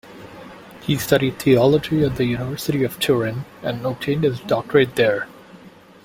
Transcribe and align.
He 0.81 0.97
studied 0.97 1.37
theology 1.37 2.03
at 2.03 2.15
the 2.15 2.25
University 2.25 2.83
of 2.83 2.97
Turin, 2.99 3.45
and 3.61 3.85
obtained 3.85 4.23
his 4.23 4.39
doctorate 4.39 4.95
there. 4.95 5.27